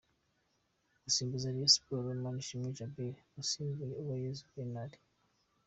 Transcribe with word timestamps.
Gusimbuza 1.03 1.53
Rayon 1.53 1.71
Sports: 1.73 2.21
Manishimwe 2.23 2.67
Djabel 2.73 3.15
asimbuye 3.41 3.93
Uwayezu 4.01 4.45
Bernard. 4.53 4.93